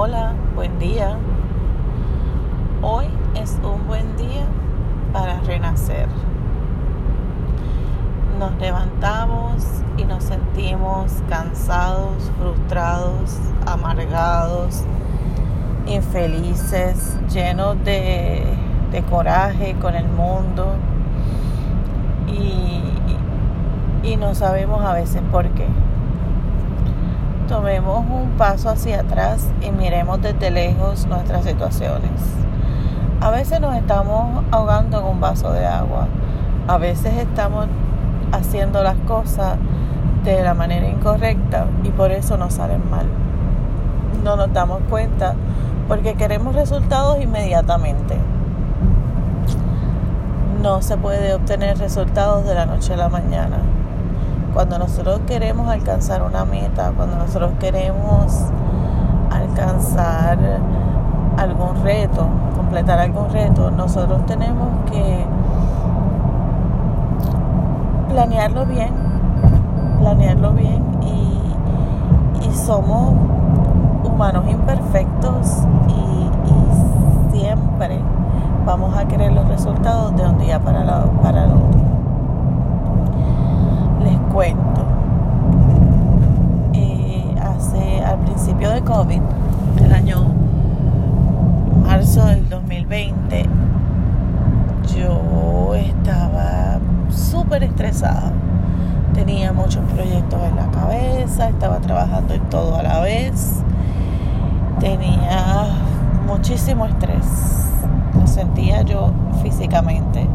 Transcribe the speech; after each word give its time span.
Hola, 0.00 0.32
buen 0.54 0.78
día. 0.78 1.16
Hoy 2.82 3.06
es 3.34 3.58
un 3.64 3.84
buen 3.88 4.16
día 4.16 4.46
para 5.12 5.40
renacer. 5.40 6.06
Nos 8.38 8.56
levantamos 8.60 9.64
y 9.96 10.04
nos 10.04 10.22
sentimos 10.22 11.12
cansados, 11.28 12.30
frustrados, 12.38 13.40
amargados, 13.66 14.84
infelices, 15.88 17.18
llenos 17.28 17.84
de, 17.84 18.44
de 18.92 19.02
coraje 19.02 19.74
con 19.80 19.96
el 19.96 20.06
mundo 20.06 20.76
y, 22.28 22.84
y 24.08 24.16
no 24.16 24.32
sabemos 24.36 24.80
a 24.84 24.92
veces 24.92 25.22
por 25.32 25.48
qué 25.48 25.66
tomemos 27.48 28.04
un 28.10 28.32
paso 28.36 28.68
hacia 28.68 29.00
atrás 29.00 29.48
y 29.62 29.70
miremos 29.70 30.20
desde 30.20 30.50
lejos 30.50 31.06
nuestras 31.06 31.44
situaciones. 31.44 32.10
A 33.20 33.30
veces 33.30 33.60
nos 33.60 33.74
estamos 33.74 34.44
ahogando 34.50 35.00
en 35.00 35.06
un 35.06 35.20
vaso 35.20 35.50
de 35.52 35.66
agua. 35.66 36.06
A 36.68 36.76
veces 36.76 37.14
estamos 37.14 37.66
haciendo 38.32 38.82
las 38.82 38.96
cosas 39.06 39.56
de 40.24 40.42
la 40.42 40.52
manera 40.52 40.88
incorrecta 40.88 41.66
y 41.82 41.88
por 41.88 42.12
eso 42.12 42.36
nos 42.36 42.54
salen 42.54 42.88
mal. 42.90 43.06
No 44.22 44.36
nos 44.36 44.52
damos 44.52 44.82
cuenta 44.90 45.34
porque 45.88 46.14
queremos 46.14 46.54
resultados 46.54 47.18
inmediatamente. 47.18 48.18
No 50.62 50.82
se 50.82 50.98
puede 50.98 51.34
obtener 51.34 51.78
resultados 51.78 52.44
de 52.44 52.54
la 52.54 52.66
noche 52.66 52.92
a 52.92 52.96
la 52.96 53.08
mañana 53.08 53.58
cuando 54.58 54.76
nosotros 54.76 55.20
queremos 55.24 55.68
alcanzar 55.68 56.20
una 56.20 56.44
meta, 56.44 56.90
cuando 56.96 57.14
nosotros 57.14 57.52
queremos 57.60 58.42
alcanzar 59.30 60.36
algún 61.36 61.80
reto, 61.84 62.26
completar 62.56 62.98
algún 62.98 63.30
reto, 63.30 63.70
nosotros 63.70 64.26
tenemos 64.26 64.66
que 64.90 65.24
planearlo 68.08 68.66
bien, 68.66 68.92
planearlo 70.00 70.52
bien 70.54 70.82
y, 71.02 71.38
somos 72.52 73.14
humanos 74.02 74.44
imperfectos 74.50 75.58
y, 75.86 76.50
y, 76.50 77.38
siempre 77.38 78.00
vamos 78.66 78.96
a 78.98 79.06
querer 79.06 79.30
los 79.30 79.46
resultados 79.46 80.16
de 80.16 80.26
un 80.26 80.36
día 80.38 80.58
para, 80.58 80.82
la, 80.82 81.04
para 81.22 81.44
el 81.44 81.52
otro 81.52 81.97
cuento. 84.28 84.84
Eh, 86.74 87.34
hace 87.40 88.02
al 88.04 88.18
principio 88.20 88.70
de 88.70 88.82
COVID, 88.82 89.20
el 89.84 89.92
año 89.92 90.26
marzo 91.82 92.24
del 92.26 92.48
2020, 92.48 93.46
yo 94.96 95.74
estaba 95.74 96.78
súper 97.10 97.64
estresada. 97.64 98.32
Tenía 99.14 99.52
muchos 99.52 99.84
proyectos 99.92 100.40
en 100.42 100.56
la 100.56 100.70
cabeza, 100.70 101.48
estaba 101.48 101.78
trabajando 101.78 102.34
en 102.34 102.42
todo 102.50 102.76
a 102.76 102.82
la 102.82 103.00
vez. 103.00 103.62
Tenía 104.80 105.66
muchísimo 106.26 106.86
estrés. 106.86 107.24
Lo 108.18 108.26
sentía 108.26 108.82
yo 108.82 109.12
físicamente, 109.42 110.26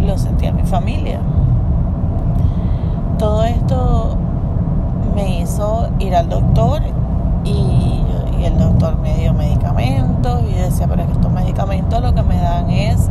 lo 0.00 0.16
sentía 0.16 0.52
mi 0.52 0.62
familia 0.62 1.20
todo 3.20 3.44
esto 3.44 4.16
me 5.14 5.40
hizo 5.40 5.90
ir 5.98 6.16
al 6.16 6.30
doctor 6.30 6.80
y, 7.44 8.00
el 8.42 8.56
doctor 8.56 8.96
me 8.96 9.14
dio 9.18 9.34
medicamentos 9.34 10.40
y 10.50 10.54
decía, 10.54 10.86
pero 10.88 11.02
estos 11.02 11.30
medicamentos 11.30 12.00
lo 12.00 12.14
que 12.14 12.22
me 12.22 12.38
dan 12.38 12.70
es 12.70 13.10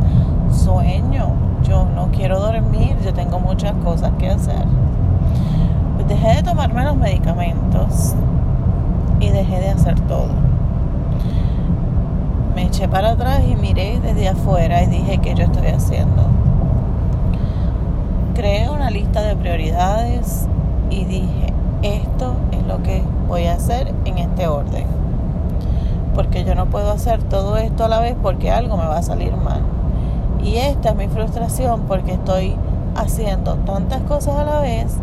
sueño, 0.50 1.28
yo 1.62 1.86
no 1.94 2.08
quiero 2.10 2.40
dormir, 2.40 2.96
yo 3.04 3.14
tengo 3.14 3.38
muchas 3.38 3.72
cosas 3.84 4.10
que 4.18 4.28
hacer. 4.28 4.64
Pues 5.94 6.08
dejé 6.08 6.38
de 6.38 6.42
tomarme 6.42 6.82
los 6.82 6.96
medicamentos 6.96 8.16
y 9.20 9.28
dejé 9.28 9.60
de 9.60 9.68
hacer 9.70 10.00
todo. 10.00 10.32
Me 12.56 12.64
eché 12.64 12.88
para 12.88 13.10
atrás 13.10 13.42
y 13.48 13.54
miré 13.54 14.00
desde 14.00 14.30
afuera 14.30 14.82
y 14.82 14.86
dije, 14.86 15.18
¿qué 15.18 15.36
yo 15.36 15.44
estoy 15.44 15.68
haciendo? 15.68 16.39
Creé 18.34 18.68
una 18.68 18.90
lista 18.90 19.22
de 19.22 19.36
prioridades 19.36 20.46
y 20.90 21.04
dije, 21.04 21.52
esto 21.82 22.34
es 22.52 22.66
lo 22.66 22.82
que 22.82 23.02
voy 23.28 23.46
a 23.46 23.54
hacer 23.54 23.94
en 24.04 24.18
este 24.18 24.46
orden. 24.46 24.86
Porque 26.14 26.44
yo 26.44 26.54
no 26.54 26.66
puedo 26.66 26.90
hacer 26.90 27.22
todo 27.22 27.56
esto 27.56 27.84
a 27.84 27.88
la 27.88 28.00
vez 28.00 28.16
porque 28.20 28.50
algo 28.50 28.76
me 28.76 28.86
va 28.86 28.98
a 28.98 29.02
salir 29.02 29.36
mal. 29.36 29.62
Y 30.42 30.56
esta 30.56 30.90
es 30.90 30.96
mi 30.96 31.08
frustración 31.08 31.82
porque 31.82 32.12
estoy 32.12 32.56
haciendo 32.96 33.54
tantas 33.56 34.02
cosas 34.02 34.36
a 34.36 34.44
la 34.44 34.60
vez 34.60 34.96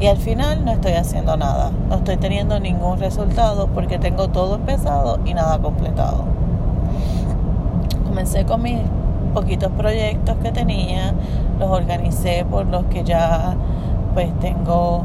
y 0.00 0.06
al 0.06 0.16
final 0.16 0.64
no 0.64 0.72
estoy 0.72 0.92
haciendo 0.92 1.36
nada. 1.36 1.70
No 1.88 1.96
estoy 1.96 2.16
teniendo 2.16 2.60
ningún 2.60 2.98
resultado 2.98 3.68
porque 3.68 3.98
tengo 3.98 4.28
todo 4.28 4.56
empezado 4.56 5.18
y 5.24 5.34
nada 5.34 5.58
completado. 5.58 6.24
Comencé 8.06 8.44
con 8.44 8.62
mis 8.62 8.78
poquitos 9.34 9.70
proyectos 9.72 10.36
que 10.38 10.52
tenía, 10.52 11.12
los 11.58 11.70
organicé 11.70 12.46
por 12.48 12.66
los 12.66 12.84
que 12.84 13.04
ya 13.04 13.56
pues 14.14 14.32
tengo 14.38 15.04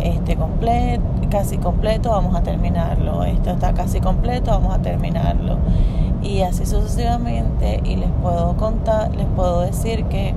este 0.00 0.36
completo, 0.36 1.02
casi 1.30 1.58
completo, 1.58 2.10
vamos 2.10 2.34
a 2.34 2.42
terminarlo. 2.42 3.24
Esto 3.24 3.50
está 3.50 3.74
casi 3.74 4.00
completo, 4.00 4.50
vamos 4.52 4.74
a 4.74 4.78
terminarlo. 4.78 5.58
Y 6.22 6.40
así 6.40 6.64
sucesivamente 6.64 7.80
y 7.84 7.96
les 7.96 8.10
puedo 8.22 8.56
contar, 8.56 9.14
les 9.14 9.26
puedo 9.26 9.60
decir 9.60 10.04
que 10.04 10.34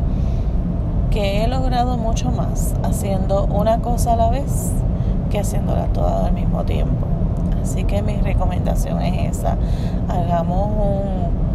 que 1.10 1.44
he 1.44 1.48
logrado 1.48 1.98
mucho 1.98 2.32
más 2.32 2.76
haciendo 2.84 3.46
una 3.46 3.80
cosa 3.80 4.14
a 4.14 4.16
la 4.18 4.30
vez 4.30 4.72
que 5.30 5.40
haciéndola 5.40 5.86
toda 5.88 6.28
al 6.28 6.34
mismo 6.34 6.64
tiempo. 6.64 7.08
Así 7.62 7.84
que 7.84 8.02
mi 8.02 8.18
recomendación 8.18 9.02
es 9.02 9.38
esa. 9.38 9.58
Hagamos 10.10 10.70
un, 10.72 11.47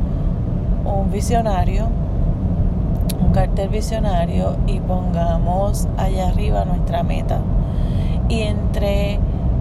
un 0.84 1.10
visionario 1.10 1.88
un 3.22 3.32
cartel 3.32 3.68
visionario 3.68 4.56
y 4.66 4.80
pongamos 4.80 5.88
allá 5.96 6.28
arriba 6.28 6.64
nuestra 6.64 7.02
meta. 7.02 7.38
Y 8.28 8.42
entre 8.42 9.18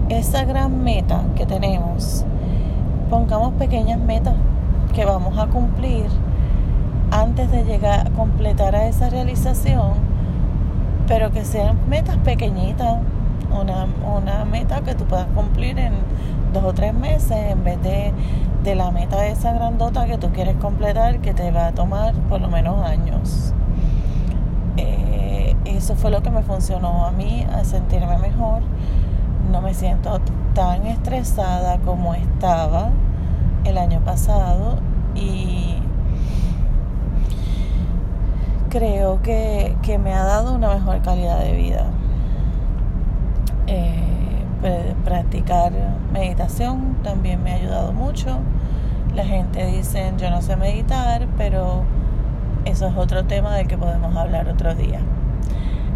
esa 0.08 0.44
gran 0.44 0.82
meta 0.82 1.22
que 1.36 1.46
tenemos, 1.46 2.24
pongamos 3.08 3.54
pequeñas 3.54 3.98
metas 3.98 4.34
que 4.94 5.04
vamos 5.04 5.38
a 5.38 5.46
cumplir 5.46 6.06
antes 7.10 7.50
de 7.50 7.64
llegar 7.64 8.06
a 8.06 8.10
completar 8.10 8.74
a 8.74 8.86
esa 8.86 9.10
realización, 9.10 9.92
pero 11.06 11.30
que 11.30 11.44
sean 11.44 11.78
metas 11.88 12.16
pequeñitas, 12.18 12.98
una, 13.60 13.86
una 14.16 14.44
meta 14.44 14.80
que 14.82 14.94
tú 14.94 15.04
puedas 15.04 15.26
cumplir 15.34 15.78
en 15.78 15.92
dos 16.52 16.64
o 16.64 16.72
tres 16.72 16.94
meses 16.94 17.32
en 17.32 17.64
vez 17.64 17.82
de, 17.82 18.12
de 18.62 18.74
la 18.74 18.90
meta 18.90 19.26
esa 19.26 19.52
grandota 19.52 20.06
que 20.06 20.18
tú 20.18 20.30
quieres 20.32 20.56
completar 20.56 21.20
que 21.20 21.34
te 21.34 21.50
va 21.50 21.68
a 21.68 21.72
tomar 21.72 22.14
por 22.28 22.40
lo 22.40 22.48
menos 22.48 22.84
años. 22.84 23.52
Eh, 24.76 25.56
eso 25.64 25.96
fue 25.96 26.10
lo 26.10 26.22
que 26.22 26.30
me 26.30 26.42
funcionó 26.42 27.06
a 27.06 27.10
mí 27.10 27.46
a 27.52 27.64
sentirme 27.64 28.18
mejor. 28.18 28.62
No 29.50 29.60
me 29.60 29.74
siento 29.74 30.20
tan 30.54 30.86
estresada 30.86 31.78
como 31.78 32.14
estaba 32.14 32.90
el 33.64 33.78
año 33.78 34.00
pasado 34.00 34.78
y 35.14 35.76
creo 38.68 39.20
que, 39.22 39.76
que 39.82 39.98
me 39.98 40.14
ha 40.14 40.24
dado 40.24 40.54
una 40.54 40.74
mejor 40.74 41.02
calidad 41.02 41.40
de 41.40 41.52
vida. 41.52 41.86
Eh, 44.64 44.94
practicar 45.04 45.72
meditación 46.12 46.96
también 47.02 47.42
me 47.42 47.50
ha 47.50 47.54
ayudado 47.56 47.92
mucho. 47.92 48.38
La 49.14 49.24
gente 49.24 49.66
dice, 49.66 50.12
yo 50.18 50.30
no 50.30 50.40
sé 50.40 50.56
meditar, 50.56 51.26
pero 51.36 51.82
eso 52.64 52.86
es 52.86 52.96
otro 52.96 53.24
tema 53.24 53.56
del 53.56 53.66
que 53.66 53.76
podemos 53.76 54.16
hablar 54.16 54.48
otro 54.48 54.74
día. 54.74 55.00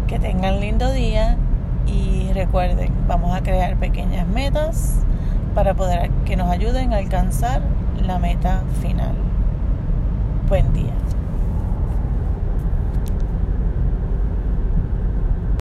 Que 0.07 0.19
tengan 0.19 0.59
lindo 0.59 0.91
día 0.91 1.37
y 1.85 2.31
recuerden, 2.33 2.91
vamos 3.07 3.33
a 3.33 3.41
crear 3.41 3.77
pequeñas 3.77 4.27
metas 4.27 4.97
para 5.55 5.73
poder 5.73 6.11
que 6.25 6.35
nos 6.35 6.49
ayuden 6.49 6.93
a 6.93 6.97
alcanzar 6.97 7.61
la 8.05 8.19
meta 8.19 8.63
final. 8.81 9.15
Buen 10.49 10.73
día. 10.73 10.93